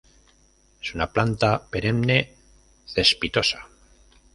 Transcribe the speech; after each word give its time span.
Es 0.85 0.89
una 0.95 1.07
planta 1.17 1.51
perenne; 1.75 2.19
cespitosa. 2.95 3.67